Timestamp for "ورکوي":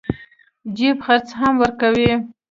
1.61-2.11